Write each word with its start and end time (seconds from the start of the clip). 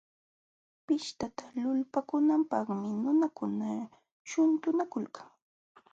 Pishtata 0.85 1.43
lulpaakunanpaqmi 1.61 2.89
nunakuna 3.03 3.67
shuntunakulka. 4.29 5.21